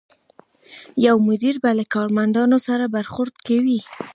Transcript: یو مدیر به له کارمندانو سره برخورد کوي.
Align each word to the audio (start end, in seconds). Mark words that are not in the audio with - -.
یو 1.05 1.15
مدیر 1.27 1.55
به 1.63 1.69
له 1.77 1.85
کارمندانو 1.95 2.57
سره 2.67 2.85
برخورد 2.95 3.33
کوي. 3.47 3.79